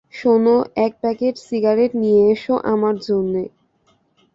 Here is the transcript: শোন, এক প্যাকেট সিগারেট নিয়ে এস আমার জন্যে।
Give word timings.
শোন, 0.13 0.45
এক 0.75 0.91
প্যাকেট 1.01 1.35
সিগারেট 1.47 1.91
নিয়ে 1.95 2.21
এস 2.31 2.43
আমার 2.63 2.95
জন্যে। 3.07 3.43